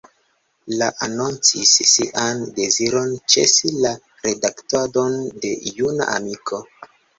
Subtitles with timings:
[0.77, 3.93] Li anoncis sian deziron ĉesi la
[4.25, 6.63] redaktadon de Juna Amiko.